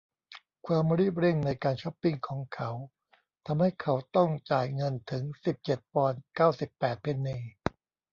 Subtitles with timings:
[0.67, 2.71] ความรีบเร่งในการช็อปปิ้งของเขา
[3.45, 7.37] ทำให้เขาต้องจ่ายเงินถึงสิบเจ็ดปอนด์เก้าสิบแปดเพนนี